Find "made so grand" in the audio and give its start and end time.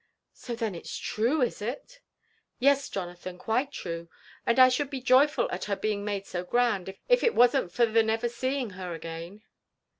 6.03-6.95